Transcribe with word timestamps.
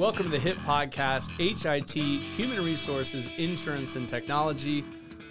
Welcome 0.00 0.24
to 0.24 0.30
the 0.30 0.38
HIT 0.38 0.56
podcast, 0.60 1.28
HIT, 1.38 1.90
Human 1.90 2.64
Resources, 2.64 3.28
Insurance, 3.36 3.96
and 3.96 4.08
Technology. 4.08 4.82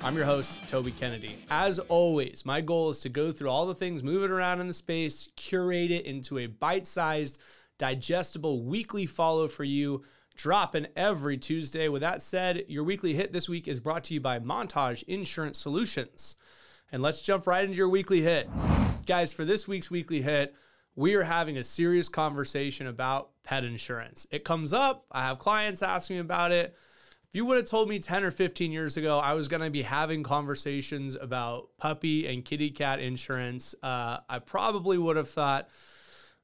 I'm 0.03 0.15
your 0.15 0.25
host, 0.25 0.61
Toby 0.69 0.91
Kennedy. 0.91 1.37
As 1.49 1.79
always, 1.79 2.45
my 2.45 2.61
goal 2.61 2.91
is 2.91 2.99
to 2.99 3.09
go 3.09 3.31
through 3.31 3.49
all 3.49 3.65
the 3.65 3.73
things 3.73 4.03
move 4.03 4.23
it 4.23 4.29
around 4.29 4.61
in 4.61 4.67
the 4.67 4.73
space, 4.73 5.27
curate 5.35 5.89
it 5.89 6.05
into 6.05 6.37
a 6.37 6.45
bite 6.45 6.85
sized, 6.85 7.41
digestible 7.79 8.61
weekly 8.61 9.07
follow 9.07 9.47
for 9.47 9.63
you, 9.63 10.03
dropping 10.35 10.85
every 10.95 11.39
Tuesday. 11.39 11.89
With 11.89 12.03
that 12.03 12.21
said, 12.21 12.65
your 12.67 12.83
weekly 12.83 13.15
hit 13.15 13.33
this 13.33 13.49
week 13.49 13.67
is 13.67 13.79
brought 13.79 14.03
to 14.03 14.13
you 14.13 14.21
by 14.21 14.37
Montage 14.37 15.01
Insurance 15.07 15.57
Solutions. 15.57 16.35
And 16.91 17.01
let's 17.01 17.23
jump 17.23 17.47
right 17.47 17.63
into 17.63 17.75
your 17.75 17.89
weekly 17.89 18.21
hit. 18.21 18.47
Guys, 19.07 19.33
for 19.33 19.45
this 19.45 19.67
week's 19.67 19.89
weekly 19.89 20.21
hit, 20.21 20.53
we 20.95 21.15
are 21.15 21.23
having 21.23 21.57
a 21.57 21.63
serious 21.63 22.07
conversation 22.07 22.85
about 22.85 23.29
pet 23.49 23.63
insurance. 23.63 24.27
It 24.29 24.43
comes 24.43 24.73
up, 24.73 25.07
I 25.11 25.23
have 25.23 25.39
clients 25.39 25.81
asking 25.81 26.17
me 26.17 26.19
about 26.19 26.51
it. 26.51 26.75
If 27.23 27.35
you 27.35 27.45
would 27.45 27.57
have 27.57 27.65
told 27.65 27.89
me 27.89 27.97
10 27.97 28.23
or 28.23 28.29
15 28.29 28.71
years 28.71 28.95
ago 28.95 29.17
I 29.17 29.33
was 29.33 29.47
going 29.47 29.63
to 29.63 29.71
be 29.71 29.81
having 29.81 30.21
conversations 30.21 31.15
about 31.15 31.69
puppy 31.79 32.27
and 32.27 32.45
kitty 32.45 32.69
cat 32.69 32.99
insurance, 32.99 33.73
uh, 33.81 34.17
I 34.29 34.37
probably 34.37 34.99
would 34.99 35.15
have 35.15 35.29
thought 35.29 35.67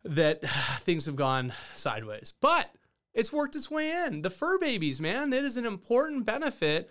that 0.04 0.42
things 0.80 1.06
have 1.06 1.16
gone 1.16 1.54
sideways. 1.76 2.34
But 2.42 2.72
it's 3.14 3.32
worked 3.32 3.56
its 3.56 3.70
way 3.70 3.92
in. 3.92 4.24
The 4.24 4.32
fur 4.32 4.58
babies, 4.58 5.00
man, 5.00 5.32
it 5.32 5.46
is 5.46 5.58
an 5.58 5.68
important 5.68 6.26
benefit 6.26 6.90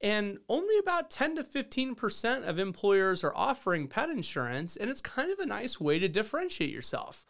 and 0.00 0.38
only 0.48 0.78
about 0.78 1.10
10 1.10 1.36
to 1.36 1.42
15% 1.42 2.48
of 2.48 2.58
employers 2.58 3.22
are 3.22 3.36
offering 3.36 3.88
pet 3.88 4.08
insurance, 4.08 4.78
and 4.78 4.88
it's 4.88 5.02
kind 5.02 5.30
of 5.30 5.38
a 5.38 5.44
nice 5.44 5.78
way 5.78 5.98
to 5.98 6.08
differentiate 6.08 6.70
yourself. 6.70 7.26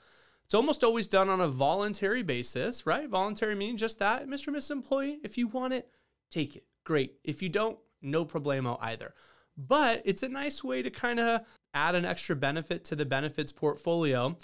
It's 0.50 0.54
almost 0.56 0.82
always 0.82 1.06
done 1.06 1.28
on 1.28 1.40
a 1.40 1.46
voluntary 1.46 2.24
basis, 2.24 2.84
right? 2.84 3.08
Voluntary 3.08 3.54
meaning 3.54 3.76
just 3.76 4.00
that, 4.00 4.26
Mr. 4.26 4.48
and 4.48 4.56
Mrs. 4.56 4.72
Employee. 4.72 5.20
If 5.22 5.38
you 5.38 5.46
want 5.46 5.74
it, 5.74 5.88
take 6.28 6.56
it. 6.56 6.64
Great. 6.82 7.14
If 7.22 7.40
you 7.40 7.48
don't, 7.48 7.78
no 8.02 8.24
problemo 8.24 8.76
either. 8.80 9.14
But 9.56 10.02
it's 10.04 10.24
a 10.24 10.28
nice 10.28 10.64
way 10.64 10.82
to 10.82 10.90
kind 10.90 11.20
of 11.20 11.42
add 11.72 11.94
an 11.94 12.04
extra 12.04 12.34
benefit 12.34 12.82
to 12.86 12.96
the 12.96 13.06
benefits 13.06 13.52
portfolio. 13.52 14.36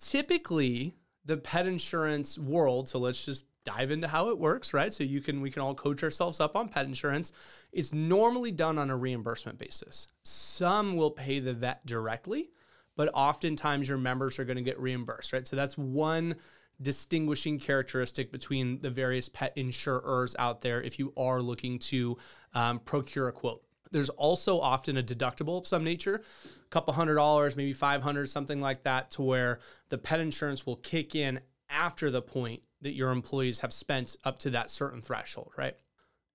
Typically, 0.00 0.96
the 1.24 1.36
pet 1.36 1.68
insurance 1.68 2.36
world, 2.36 2.88
so 2.88 2.98
let's 2.98 3.24
just 3.24 3.44
dive 3.64 3.92
into 3.92 4.08
how 4.08 4.30
it 4.30 4.38
works, 4.38 4.74
right? 4.74 4.92
So 4.92 5.04
you 5.04 5.20
can 5.20 5.40
we 5.40 5.52
can 5.52 5.62
all 5.62 5.76
coach 5.76 6.02
ourselves 6.02 6.40
up 6.40 6.56
on 6.56 6.68
pet 6.68 6.86
insurance. 6.86 7.30
It's 7.70 7.94
normally 7.94 8.50
done 8.50 8.78
on 8.78 8.90
a 8.90 8.96
reimbursement 8.96 9.60
basis. 9.60 10.08
Some 10.24 10.96
will 10.96 11.12
pay 11.12 11.38
the 11.38 11.54
vet 11.54 11.86
directly, 11.86 12.50
but 12.96 13.10
oftentimes 13.14 13.88
your 13.88 13.98
members 13.98 14.38
are 14.38 14.44
going 14.44 14.56
to 14.56 14.62
get 14.62 14.80
reimbursed, 14.80 15.32
right? 15.32 15.46
So 15.46 15.54
that's 15.54 15.78
one 15.78 16.36
distinguishing 16.80 17.58
characteristic 17.58 18.32
between 18.32 18.80
the 18.80 18.90
various 18.90 19.28
pet 19.28 19.52
insurers 19.56 20.36
out 20.38 20.60
there 20.60 20.82
if 20.82 20.98
you 20.98 21.12
are 21.16 21.40
looking 21.40 21.78
to 21.78 22.18
um, 22.54 22.78
procure 22.80 23.28
a 23.28 23.32
quote. 23.32 23.62
There's 23.92 24.10
also 24.10 24.60
often 24.60 24.96
a 24.96 25.02
deductible 25.02 25.58
of 25.58 25.66
some 25.66 25.84
nature, 25.84 26.22
a 26.44 26.68
couple 26.70 26.92
hundred 26.92 27.14
dollars, 27.14 27.56
maybe 27.56 27.72
500, 27.72 28.28
something 28.28 28.60
like 28.60 28.82
that, 28.82 29.12
to 29.12 29.22
where 29.22 29.60
the 29.88 29.98
pet 29.98 30.20
insurance 30.20 30.66
will 30.66 30.76
kick 30.76 31.14
in 31.14 31.40
after 31.70 32.10
the 32.10 32.22
point 32.22 32.62
that 32.82 32.94
your 32.94 33.10
employees 33.10 33.60
have 33.60 33.72
spent 33.72 34.16
up 34.24 34.38
to 34.40 34.50
that 34.50 34.70
certain 34.70 35.00
threshold, 35.00 35.52
right? 35.56 35.76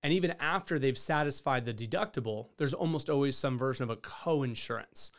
And 0.01 0.13
even 0.13 0.33
after 0.39 0.79
they've 0.79 0.97
satisfied 0.97 1.65
the 1.65 1.73
deductible, 1.73 2.47
there's 2.57 2.73
almost 2.73 3.09
always 3.09 3.37
some 3.37 3.57
version 3.57 3.83
of 3.83 3.89
a 3.89 3.97
co-insurance 3.97 5.11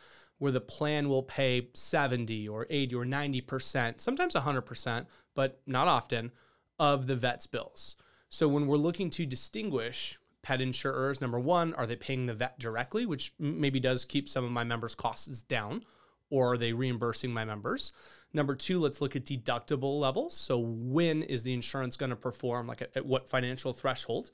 where 0.43 0.51
the 0.51 0.59
plan 0.59 1.07
will 1.07 1.23
pay 1.23 1.69
70 1.73 2.49
or 2.49 2.67
80 2.69 2.95
or 2.95 3.05
90%, 3.05 4.01
sometimes 4.01 4.33
100%, 4.33 5.05
but 5.33 5.61
not 5.65 5.87
often, 5.87 6.33
of 6.77 7.07
the 7.07 7.15
vet's 7.15 7.47
bills. 7.47 7.95
So 8.27 8.49
when 8.49 8.67
we're 8.67 8.75
looking 8.75 9.09
to 9.11 9.25
distinguish 9.25 10.19
pet 10.41 10.59
insurers, 10.59 11.21
number 11.21 11.39
one, 11.39 11.73
are 11.75 11.87
they 11.87 11.95
paying 11.95 12.25
the 12.25 12.33
vet 12.33 12.59
directly, 12.59 13.05
which 13.05 13.31
maybe 13.39 13.79
does 13.79 14.03
keep 14.03 14.27
some 14.27 14.43
of 14.43 14.51
my 14.51 14.65
members' 14.65 14.95
costs 14.95 15.43
down? 15.43 15.85
or 16.33 16.53
are 16.53 16.57
they 16.57 16.73
reimbursing 16.73 17.31
my 17.31 17.45
members? 17.45 17.93
Number 18.33 18.55
two, 18.55 18.79
let's 18.79 19.01
look 19.01 19.15
at 19.15 19.23
deductible 19.23 19.99
levels. 19.99 20.35
So, 20.35 20.57
when 20.57 21.21
is 21.21 21.43
the 21.43 21.53
insurance 21.53 21.95
going 21.95 22.09
to 22.09 22.15
perform? 22.15 22.65
Like, 22.65 22.81
at, 22.81 22.97
at, 22.97 23.05
what 23.05 23.29
financial 23.29 23.71
threshold? 23.71 24.31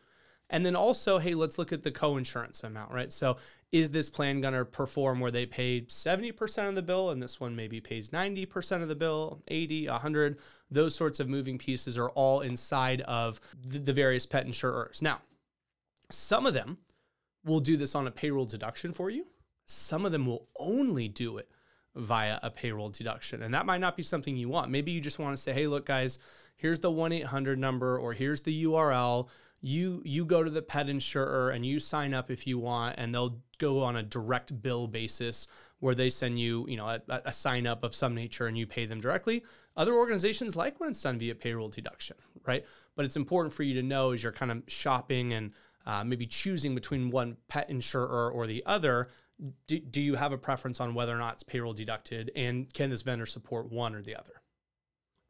And 0.49 0.65
then 0.65 0.75
also, 0.75 1.19
hey, 1.19 1.35
let's 1.35 1.59
look 1.59 1.71
at 1.71 1.83
the 1.83 1.91
co 1.91 2.17
insurance 2.17 2.63
amount, 2.63 2.91
right? 2.91 3.11
So, 3.11 3.37
is 3.71 3.91
this 3.91 4.09
plan 4.09 4.41
going 4.41 4.55
to 4.55 4.65
perform 4.65 5.19
where 5.19 5.31
they 5.31 5.45
pay 5.45 5.81
70% 5.81 6.69
of 6.69 6.75
the 6.75 6.81
bill 6.81 7.11
and 7.11 7.21
this 7.21 7.39
one 7.39 7.55
maybe 7.55 7.79
pays 7.79 8.09
90% 8.09 8.81
of 8.81 8.87
the 8.87 8.95
bill, 8.95 9.43
80, 9.47 9.87
100? 9.87 10.39
Those 10.71 10.95
sorts 10.95 11.19
of 11.19 11.29
moving 11.29 11.59
pieces 11.59 11.97
are 11.97 12.09
all 12.09 12.41
inside 12.41 13.01
of 13.01 13.39
the, 13.63 13.93
various 13.93 14.25
pet 14.25 14.45
insurers. 14.45 15.01
Now, 15.01 15.19
some 16.09 16.47
of 16.47 16.55
them 16.55 16.79
will 17.45 17.59
do 17.59 17.77
this 17.77 17.93
on 17.93 18.07
a 18.07 18.11
payroll 18.11 18.45
deduction 18.45 18.91
for 18.91 19.09
you, 19.09 19.27
some 19.65 20.05
of 20.05 20.11
them 20.11 20.25
will 20.25 20.47
only 20.59 21.07
do 21.07 21.37
it 21.37 21.49
via 21.95 22.39
a 22.41 22.49
payroll 22.49 22.89
deduction. 22.89 23.43
And 23.43 23.53
that 23.53 23.65
might 23.65 23.81
not 23.81 23.97
be 23.97 24.03
something 24.03 24.35
you 24.35 24.49
want. 24.49 24.71
Maybe 24.71 24.91
you 24.91 25.01
just 25.01 25.19
want 25.19 25.35
to 25.35 25.41
say, 25.41 25.53
"Hey, 25.53 25.67
look 25.67 25.85
guys, 25.85 26.17
here's 26.55 26.79
the 26.79 26.91
1-800 26.91 27.57
number 27.57 27.97
or 27.97 28.13
here's 28.13 28.43
the 28.43 28.63
URL. 28.63 29.27
You 29.61 30.01
you 30.05 30.25
go 30.25 30.43
to 30.43 30.49
the 30.49 30.61
pet 30.61 30.87
insurer 30.87 31.49
and 31.49 31.65
you 31.65 31.79
sign 31.79 32.13
up 32.13 32.31
if 32.31 32.47
you 32.47 32.57
want 32.57 32.95
and 32.97 33.13
they'll 33.13 33.41
go 33.57 33.83
on 33.83 33.97
a 33.97 34.03
direct 34.03 34.61
bill 34.61 34.87
basis 34.87 35.47
where 35.79 35.95
they 35.95 36.09
send 36.09 36.39
you, 36.39 36.65
you 36.69 36.77
know, 36.77 36.87
a, 36.87 37.01
a 37.25 37.33
sign 37.33 37.67
up 37.67 37.83
of 37.83 37.93
some 37.93 38.15
nature 38.15 38.47
and 38.47 38.57
you 38.57 38.65
pay 38.65 38.85
them 38.85 39.01
directly. 39.01 39.43
Other 39.75 39.93
organizations 39.93 40.55
like 40.55 40.79
when 40.79 40.89
it's 40.89 41.01
done 41.01 41.19
via 41.19 41.35
payroll 41.35 41.69
deduction, 41.69 42.17
right? 42.45 42.65
But 42.95 43.05
it's 43.05 43.17
important 43.17 43.53
for 43.53 43.63
you 43.63 43.73
to 43.75 43.83
know 43.83 44.11
as 44.11 44.23
you're 44.23 44.31
kind 44.31 44.51
of 44.51 44.63
shopping 44.67 45.33
and 45.33 45.51
uh, 45.85 46.03
maybe 46.03 46.25
choosing 46.25 46.75
between 46.75 47.09
one 47.09 47.37
pet 47.47 47.69
insurer 47.69 48.29
or 48.31 48.47
the 48.47 48.63
other 48.65 49.09
do, 49.67 49.79
do 49.79 50.01
you 50.01 50.15
have 50.15 50.33
a 50.33 50.37
preference 50.37 50.79
on 50.79 50.93
whether 50.93 51.15
or 51.15 51.19
not 51.19 51.35
it's 51.35 51.43
payroll 51.43 51.73
deducted 51.73 52.31
and 52.35 52.73
can 52.73 52.89
this 52.89 53.03
vendor 53.03 53.25
support 53.25 53.71
one 53.71 53.95
or 53.95 54.01
the 54.01 54.15
other? 54.15 54.41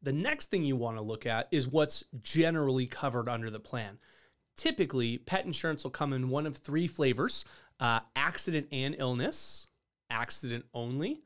The 0.02 0.14
next 0.14 0.48
thing 0.48 0.64
you 0.64 0.76
want 0.76 0.98
to 0.98 1.04
look 1.04 1.26
at 1.26 1.48
is 1.52 1.68
what's 1.68 2.04
generally 2.22 2.88
covered 2.88 3.28
under 3.28 3.50
the 3.50 3.60
plan. 3.60 4.00
Typically, 4.60 5.18
pet 5.20 5.46
insurance 5.46 5.86
will 5.86 5.92
come 5.92 6.12
in 6.12 6.28
one 6.28 6.46
of 6.46 6.58
three 6.58 6.86
flavors 6.86 7.46
uh, 7.80 8.02
accident 8.14 8.68
and 8.74 8.94
illness, 9.00 9.70
accident 10.10 10.66
only, 10.74 11.22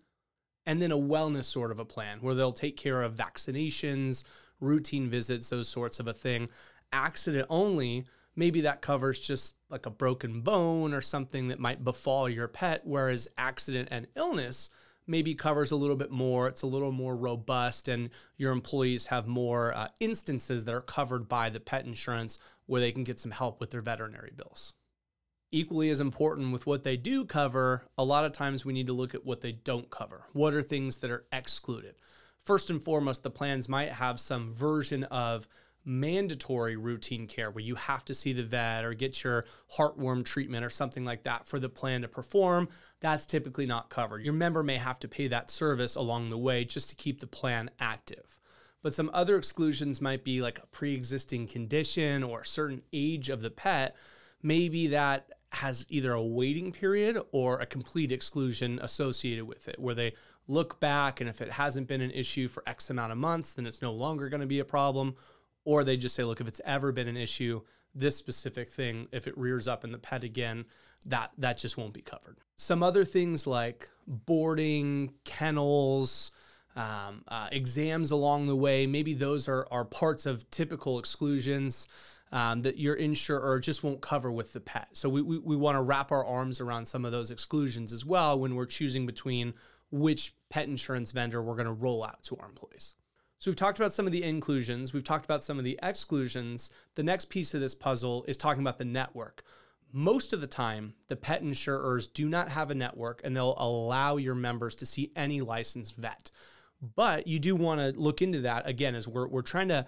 and 0.67 0.79
then 0.79 0.91
a 0.91 0.97
wellness 0.97 1.45
sort 1.45 1.71
of 1.71 1.79
a 1.79 1.85
plan 1.85 2.19
where 2.21 2.35
they'll 2.35 2.53
take 2.53 2.77
care 2.77 3.01
of 3.01 3.15
vaccinations, 3.15 4.23
routine 4.59 5.09
visits, 5.09 5.49
those 5.49 5.67
sorts 5.67 5.99
of 5.99 6.07
a 6.07 6.13
thing. 6.13 6.47
Accident 6.91 7.47
only 7.49 8.05
maybe 8.35 8.61
that 8.61 8.83
covers 8.83 9.19
just 9.19 9.55
like 9.67 9.87
a 9.87 9.89
broken 9.89 10.41
bone 10.41 10.93
or 10.93 11.01
something 11.01 11.47
that 11.47 11.59
might 11.59 11.83
befall 11.83 12.29
your 12.29 12.47
pet, 12.47 12.81
whereas 12.83 13.27
accident 13.35 13.87
and 13.89 14.05
illness 14.15 14.69
maybe 15.07 15.35
covers 15.35 15.71
a 15.71 15.75
little 15.75 15.95
bit 15.95 16.11
more. 16.11 16.47
It's 16.47 16.61
a 16.61 16.67
little 16.67 16.91
more 16.91 17.15
robust, 17.15 17.87
and 17.87 18.09
your 18.37 18.51
employees 18.51 19.07
have 19.07 19.27
more 19.27 19.73
uh, 19.73 19.87
instances 19.99 20.65
that 20.65 20.75
are 20.75 20.81
covered 20.81 21.27
by 21.27 21.49
the 21.49 21.59
pet 21.59 21.85
insurance 21.85 22.39
where 22.65 22.81
they 22.81 22.91
can 22.91 23.03
get 23.03 23.19
some 23.19 23.31
help 23.31 23.59
with 23.59 23.71
their 23.71 23.81
veterinary 23.81 24.31
bills. 24.35 24.73
Equally 25.51 25.89
as 25.89 25.99
important 25.99 26.51
with 26.51 26.65
what 26.65 26.83
they 26.83 26.97
do 26.97 27.25
cover, 27.25 27.83
a 27.97 28.03
lot 28.03 28.25
of 28.25 28.31
times 28.31 28.65
we 28.65 28.73
need 28.73 28.87
to 28.87 28.93
look 28.93 29.13
at 29.13 29.25
what 29.25 29.41
they 29.41 29.51
don't 29.51 29.89
cover. 29.89 30.23
What 30.33 30.53
are 30.53 30.63
things 30.63 30.97
that 30.97 31.11
are 31.11 31.25
excluded? 31.31 31.95
First 32.43 32.69
and 32.69 32.81
foremost, 32.81 33.23
the 33.23 33.29
plans 33.29 33.69
might 33.69 33.93
have 33.93 34.19
some 34.19 34.51
version 34.51 35.03
of 35.05 35.47
mandatory 35.85 36.75
routine 36.75 37.27
care 37.27 37.51
where 37.51 37.63
you 37.63 37.75
have 37.75 38.05
to 38.05 38.13
see 38.13 38.33
the 38.33 38.43
vet 38.43 38.85
or 38.85 38.93
get 38.93 39.23
your 39.23 39.45
heartworm 39.77 40.23
treatment 40.23 40.63
or 40.63 40.69
something 40.69 41.03
like 41.03 41.23
that 41.23 41.47
for 41.47 41.59
the 41.59 41.69
plan 41.69 42.01
to 42.01 42.07
perform, 42.07 42.69
that's 43.01 43.25
typically 43.25 43.65
not 43.65 43.89
covered. 43.89 44.23
Your 44.23 44.33
member 44.33 44.63
may 44.63 44.77
have 44.77 44.99
to 44.99 45.07
pay 45.07 45.27
that 45.27 45.51
service 45.51 45.95
along 45.95 46.29
the 46.29 46.37
way 46.37 46.63
just 46.65 46.89
to 46.89 46.95
keep 46.95 47.19
the 47.19 47.27
plan 47.27 47.69
active. 47.79 48.39
But 48.81 48.93
some 48.93 49.09
other 49.13 49.37
exclusions 49.37 50.01
might 50.01 50.23
be 50.23 50.41
like 50.41 50.59
a 50.59 50.67
pre 50.67 50.93
existing 50.93 51.47
condition 51.47 52.23
or 52.23 52.41
a 52.41 52.45
certain 52.45 52.81
age 52.91 53.29
of 53.29 53.41
the 53.41 53.49
pet. 53.49 53.95
Maybe 54.41 54.87
that 54.87 55.31
has 55.53 55.85
either 55.87 56.13
a 56.13 56.23
waiting 56.23 56.71
period 56.71 57.17
or 57.31 57.59
a 57.59 57.65
complete 57.65 58.11
exclusion 58.11 58.79
associated 58.81 59.45
with 59.45 59.67
it, 59.67 59.79
where 59.79 59.95
they 59.95 60.13
look 60.47 60.79
back 60.79 61.21
and 61.21 61.29
if 61.29 61.39
it 61.41 61.51
hasn't 61.51 61.87
been 61.87 62.01
an 62.01 62.11
issue 62.11 62.49
for 62.49 62.63
X 62.67 62.89
amount 62.89 63.11
of 63.11 63.17
months, 63.17 63.53
then 63.53 63.65
it's 63.65 63.81
no 63.81 63.93
longer 63.93 64.27
going 64.29 64.41
to 64.41 64.47
be 64.47 64.59
a 64.59 64.65
problem 64.65 65.15
or 65.65 65.83
they 65.83 65.97
just 65.97 66.15
say, 66.15 66.23
look, 66.23 66.41
if 66.41 66.47
it's 66.47 66.61
ever 66.65 66.91
been 66.91 67.07
an 67.07 67.17
issue, 67.17 67.61
this 67.95 68.15
specific 68.15 68.67
thing, 68.67 69.07
if 69.11 69.27
it 69.27 69.37
rears 69.37 69.67
up 69.67 69.83
in 69.83 69.91
the 69.91 69.97
pet 69.97 70.23
again, 70.23 70.65
that 71.05 71.31
that 71.37 71.57
just 71.57 71.77
won't 71.77 71.93
be 71.93 72.01
covered. 72.01 72.39
Some 72.55 72.81
other 72.81 73.05
things 73.05 73.45
like 73.45 73.89
boarding, 74.07 75.13
kennels, 75.25 76.31
um, 76.75 77.23
uh, 77.27 77.49
exams 77.51 78.11
along 78.11 78.47
the 78.47 78.55
way, 78.55 78.87
maybe 78.87 79.13
those 79.13 79.47
are, 79.47 79.67
are 79.69 79.85
parts 79.85 80.25
of 80.25 80.49
typical 80.49 80.97
exclusions 80.97 81.87
um, 82.31 82.61
that 82.61 82.79
your 82.79 82.95
insurer 82.95 83.59
just 83.59 83.83
won't 83.83 84.01
cover 84.01 84.31
with 84.31 84.53
the 84.53 84.59
pet. 84.59 84.87
So 84.93 85.07
we, 85.07 85.21
we, 85.21 85.37
we 85.37 85.55
want 85.55 85.75
to 85.75 85.81
wrap 85.81 86.11
our 86.11 86.25
arms 86.25 86.59
around 86.59 86.87
some 86.87 87.05
of 87.05 87.11
those 87.11 87.29
exclusions 87.29 87.93
as 87.93 88.05
well 88.05 88.39
when 88.39 88.55
we're 88.55 88.65
choosing 88.65 89.05
between 89.05 89.53
which 89.91 90.33
pet 90.49 90.67
insurance 90.67 91.11
vendor 91.11 91.43
we're 91.43 91.55
going 91.55 91.67
to 91.67 91.73
roll 91.73 92.03
out 92.03 92.23
to 92.23 92.37
our 92.37 92.47
employees. 92.47 92.95
So 93.43 93.51
we've 93.51 93.57
talked 93.57 93.77
about 93.77 93.91
some 93.91 94.05
of 94.05 94.13
the 94.13 94.23
inclusions, 94.23 94.93
we've 94.93 95.03
talked 95.03 95.25
about 95.25 95.43
some 95.43 95.57
of 95.57 95.65
the 95.65 95.77
exclusions. 95.83 96.71
The 96.95 97.03
next 97.03 97.25
piece 97.25 97.53
of 97.53 97.59
this 97.59 97.75
puzzle 97.75 98.23
is 98.25 98.37
talking 98.37 98.63
about 98.63 98.77
the 98.77 98.85
network. 98.85 99.43
Most 99.91 100.31
of 100.31 100.39
the 100.39 100.47
time, 100.47 100.93
the 101.09 101.17
pet 101.17 101.41
insurers 101.41 102.07
do 102.07 102.29
not 102.29 102.47
have 102.47 102.71
a 102.71 102.73
network 102.73 103.19
and 103.21 103.35
they'll 103.35 103.57
allow 103.57 104.15
your 104.15 104.33
members 104.33 104.77
to 104.77 104.85
see 104.85 105.11
any 105.17 105.41
licensed 105.41 105.97
vet. 105.97 106.31
But 106.95 107.27
you 107.27 107.37
do 107.37 107.53
want 107.53 107.81
to 107.81 107.99
look 107.99 108.21
into 108.21 108.39
that 108.39 108.65
again 108.65 108.95
as 108.95 109.09
we're, 109.09 109.27
we're 109.27 109.41
trying 109.41 109.67
to 109.67 109.87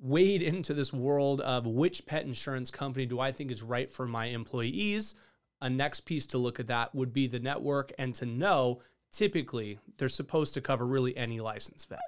wade 0.00 0.42
into 0.42 0.74
this 0.74 0.92
world 0.92 1.40
of 1.42 1.68
which 1.68 2.06
pet 2.06 2.24
insurance 2.24 2.72
company 2.72 3.06
do 3.06 3.20
I 3.20 3.30
think 3.30 3.52
is 3.52 3.62
right 3.62 3.88
for 3.88 4.08
my 4.08 4.24
employees. 4.26 5.14
A 5.60 5.70
next 5.70 6.00
piece 6.00 6.26
to 6.26 6.38
look 6.38 6.58
at 6.58 6.66
that 6.66 6.92
would 6.92 7.12
be 7.12 7.28
the 7.28 7.38
network 7.38 7.92
and 8.00 8.16
to 8.16 8.26
know 8.26 8.80
typically 9.12 9.78
they're 9.96 10.08
supposed 10.08 10.54
to 10.54 10.60
cover 10.60 10.84
really 10.84 11.16
any 11.16 11.38
licensed 11.38 11.88
vet. 11.88 12.00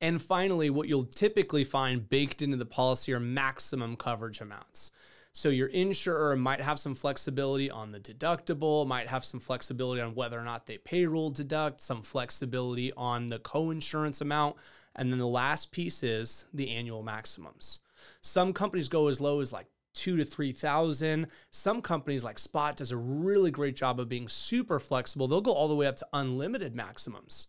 And 0.00 0.20
finally, 0.20 0.68
what 0.70 0.88
you'll 0.88 1.04
typically 1.04 1.64
find 1.64 2.08
baked 2.08 2.42
into 2.42 2.56
the 2.56 2.66
policy 2.66 3.12
are 3.12 3.20
maximum 3.20 3.96
coverage 3.96 4.40
amounts. 4.40 4.90
So 5.32 5.50
your 5.50 5.68
insurer 5.68 6.34
might 6.34 6.62
have 6.62 6.78
some 6.78 6.94
flexibility 6.94 7.70
on 7.70 7.90
the 7.90 8.00
deductible, 8.00 8.86
might 8.86 9.08
have 9.08 9.24
some 9.24 9.40
flexibility 9.40 10.00
on 10.00 10.14
whether 10.14 10.40
or 10.40 10.44
not 10.44 10.66
they 10.66 10.78
payroll 10.78 11.28
deduct, 11.28 11.82
some 11.82 12.00
flexibility 12.00 12.90
on 12.94 13.26
the 13.26 13.38
co-insurance 13.38 14.22
amount, 14.22 14.56
and 14.94 15.12
then 15.12 15.18
the 15.18 15.26
last 15.26 15.72
piece 15.72 16.02
is 16.02 16.46
the 16.54 16.70
annual 16.70 17.02
maximums. 17.02 17.80
Some 18.22 18.54
companies 18.54 18.88
go 18.88 19.08
as 19.08 19.20
low 19.20 19.40
as 19.40 19.52
like 19.52 19.66
two 19.92 20.16
to 20.16 20.24
three 20.24 20.52
thousand. 20.52 21.26
Some 21.50 21.82
companies 21.82 22.24
like 22.24 22.38
Spot 22.38 22.76
does 22.76 22.92
a 22.92 22.96
really 22.96 23.50
great 23.50 23.76
job 23.76 24.00
of 24.00 24.08
being 24.08 24.28
super 24.28 24.78
flexible. 24.78 25.28
They'll 25.28 25.42
go 25.42 25.52
all 25.52 25.68
the 25.68 25.74
way 25.74 25.86
up 25.86 25.96
to 25.96 26.08
unlimited 26.14 26.74
maximums 26.74 27.48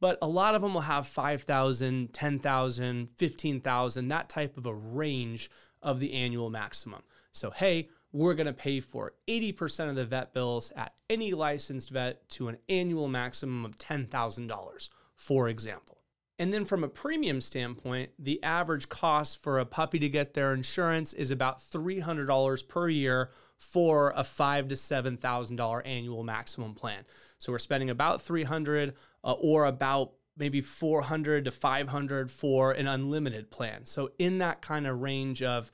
but 0.00 0.18
a 0.22 0.26
lot 0.26 0.54
of 0.54 0.62
them 0.62 0.74
will 0.74 0.80
have 0.80 1.06
5,000, 1.06 2.12
10,000, 2.12 3.08
15,000, 3.16 4.08
that 4.08 4.28
type 4.28 4.56
of 4.56 4.66
a 4.66 4.74
range 4.74 5.50
of 5.82 6.00
the 6.00 6.14
annual 6.14 6.50
maximum. 6.50 7.02
So, 7.32 7.50
hey, 7.50 7.88
we're 8.12 8.34
going 8.34 8.46
to 8.46 8.52
pay 8.52 8.80
for 8.80 9.12
80% 9.28 9.88
of 9.88 9.94
the 9.94 10.04
vet 10.04 10.34
bills 10.34 10.72
at 10.74 10.94
any 11.08 11.32
licensed 11.32 11.90
vet 11.90 12.28
to 12.30 12.48
an 12.48 12.58
annual 12.68 13.08
maximum 13.08 13.64
of 13.64 13.76
$10,000, 13.76 14.88
for 15.14 15.48
example. 15.48 15.99
And 16.40 16.54
then 16.54 16.64
from 16.64 16.82
a 16.82 16.88
premium 16.88 17.42
standpoint, 17.42 18.12
the 18.18 18.42
average 18.42 18.88
cost 18.88 19.42
for 19.42 19.58
a 19.58 19.66
puppy 19.66 19.98
to 19.98 20.08
get 20.08 20.32
their 20.32 20.54
insurance 20.54 21.12
is 21.12 21.30
about 21.30 21.58
$300 21.58 22.66
per 22.66 22.88
year 22.88 23.28
for 23.58 24.14
a 24.16 24.24
five 24.24 24.66
to 24.68 24.74
$7,000 24.74 25.82
annual 25.84 26.24
maximum 26.24 26.74
plan. 26.74 27.04
So 27.38 27.52
we're 27.52 27.58
spending 27.58 27.90
about 27.90 28.22
300 28.22 28.94
uh, 29.22 29.32
or 29.32 29.66
about 29.66 30.12
maybe 30.34 30.62
400 30.62 31.44
to 31.44 31.50
500 31.50 32.30
for 32.30 32.72
an 32.72 32.88
unlimited 32.88 33.50
plan. 33.50 33.84
So 33.84 34.12
in 34.18 34.38
that 34.38 34.62
kind 34.62 34.86
of 34.86 35.02
range 35.02 35.42
of 35.42 35.70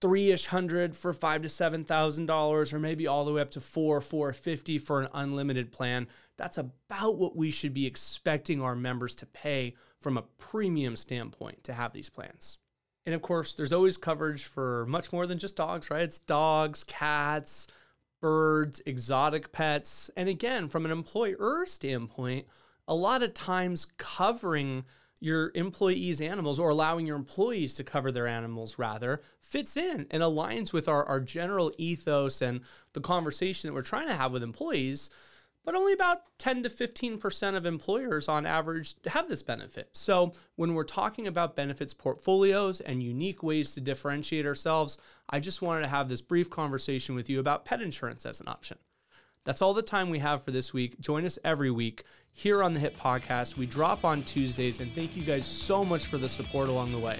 three-ish 0.00 0.46
hundred 0.46 0.94
for 0.94 1.14
five 1.14 1.40
to 1.40 1.48
seven 1.48 1.82
thousand 1.82 2.26
dollars, 2.26 2.74
or 2.74 2.78
maybe 2.78 3.06
all 3.06 3.24
the 3.24 3.32
way 3.32 3.40
up 3.40 3.50
to 3.52 3.60
four, 3.60 4.02
four 4.02 4.32
fifty 4.34 4.76
for 4.78 5.00
an 5.00 5.08
unlimited 5.14 5.72
plan. 5.72 6.06
That's 6.36 6.58
about 6.58 7.16
what 7.16 7.36
we 7.36 7.50
should 7.50 7.74
be 7.74 7.86
expecting 7.86 8.60
our 8.60 8.74
members 8.74 9.14
to 9.16 9.26
pay 9.26 9.74
from 10.00 10.16
a 10.16 10.22
premium 10.22 10.96
standpoint 10.96 11.64
to 11.64 11.72
have 11.72 11.92
these 11.92 12.10
plans. 12.10 12.58
And 13.06 13.14
of 13.14 13.22
course, 13.22 13.54
there's 13.54 13.72
always 13.72 13.96
coverage 13.96 14.44
for 14.44 14.86
much 14.86 15.12
more 15.12 15.26
than 15.26 15.38
just 15.38 15.56
dogs, 15.56 15.90
right? 15.90 16.02
It's 16.02 16.18
dogs, 16.18 16.84
cats, 16.84 17.66
birds, 18.20 18.80
exotic 18.86 19.52
pets. 19.52 20.10
And 20.16 20.28
again, 20.28 20.68
from 20.68 20.84
an 20.84 20.90
employer 20.90 21.64
standpoint, 21.66 22.46
a 22.88 22.94
lot 22.94 23.22
of 23.22 23.34
times 23.34 23.86
covering 23.98 24.84
your 25.20 25.52
employees' 25.54 26.20
animals 26.20 26.58
or 26.58 26.70
allowing 26.70 27.06
your 27.06 27.16
employees 27.16 27.74
to 27.74 27.84
cover 27.84 28.12
their 28.12 28.26
animals 28.26 28.78
rather 28.78 29.22
fits 29.40 29.76
in 29.76 30.06
and 30.10 30.22
aligns 30.22 30.72
with 30.72 30.88
our, 30.88 31.04
our 31.04 31.20
general 31.20 31.72
ethos 31.78 32.42
and 32.42 32.60
the 32.92 33.00
conversation 33.00 33.68
that 33.68 33.74
we're 33.74 33.80
trying 33.80 34.08
to 34.08 34.14
have 34.14 34.32
with 34.32 34.42
employees 34.42 35.08
but 35.64 35.74
only 35.74 35.92
about 35.92 36.22
10 36.38 36.62
to 36.64 36.68
15% 36.68 37.56
of 37.56 37.66
employers 37.66 38.28
on 38.28 38.46
average 38.46 38.94
have 39.06 39.28
this 39.28 39.42
benefit. 39.42 39.88
So, 39.92 40.32
when 40.56 40.74
we're 40.74 40.84
talking 40.84 41.26
about 41.26 41.56
benefits 41.56 41.94
portfolios 41.94 42.80
and 42.80 43.02
unique 43.02 43.42
ways 43.42 43.74
to 43.74 43.80
differentiate 43.80 44.46
ourselves, 44.46 44.98
I 45.28 45.40
just 45.40 45.62
wanted 45.62 45.82
to 45.82 45.88
have 45.88 46.08
this 46.08 46.20
brief 46.20 46.50
conversation 46.50 47.14
with 47.14 47.30
you 47.30 47.40
about 47.40 47.64
pet 47.64 47.80
insurance 47.80 48.26
as 48.26 48.40
an 48.40 48.48
option. 48.48 48.78
That's 49.44 49.60
all 49.60 49.74
the 49.74 49.82
time 49.82 50.08
we 50.08 50.20
have 50.20 50.42
for 50.42 50.50
this 50.50 50.72
week. 50.72 50.98
Join 51.00 51.24
us 51.26 51.38
every 51.44 51.70
week 51.70 52.04
here 52.32 52.62
on 52.62 52.72
the 52.72 52.80
HIT 52.80 52.96
Podcast. 52.96 53.56
We 53.56 53.66
drop 53.66 54.04
on 54.04 54.22
Tuesdays, 54.22 54.80
and 54.80 54.92
thank 54.94 55.16
you 55.16 55.22
guys 55.22 55.46
so 55.46 55.84
much 55.84 56.06
for 56.06 56.18
the 56.18 56.28
support 56.28 56.68
along 56.68 56.92
the 56.92 56.98
way. 56.98 57.18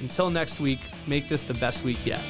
Until 0.00 0.28
next 0.28 0.60
week, 0.60 0.80
make 1.06 1.28
this 1.28 1.42
the 1.42 1.54
best 1.54 1.82
week 1.82 2.04
yet. 2.04 2.22